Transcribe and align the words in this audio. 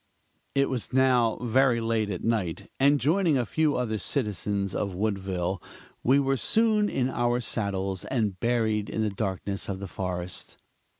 It 0.55 0.67
was 0.67 0.91
now 0.91 1.37
very 1.43 1.79
late 1.79 2.09
at 2.09 2.23
night; 2.23 2.71
and 2.79 2.99
joining 2.99 3.37
a 3.37 3.45
few 3.45 3.75
other 3.75 3.99
citizens 3.99 4.73
of 4.73 4.95
Woodville, 4.95 5.61
we 6.01 6.17
were 6.19 6.37
soon 6.37 6.89
in 6.89 7.07
our 7.07 7.39
saddles 7.39 8.03
and 8.05 8.39
buried 8.39 8.89
in 8.89 9.03
the 9.03 9.11
darkness 9.11 9.69
of 9.69 9.79
the 9.79 9.87
forest. 9.87 10.57